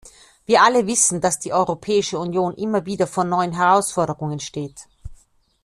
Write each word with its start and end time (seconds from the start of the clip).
Wir 0.47 0.63
alle 0.63 0.87
wissen, 0.87 1.21
dass 1.21 1.37
die 1.37 1.53
Europäische 1.53 2.17
Union 2.17 2.55
immer 2.55 2.87
wieder 2.87 3.05
vor 3.05 3.23
neuen 3.23 3.51
Herausforderungen 3.51 4.39
steht. 4.39 4.87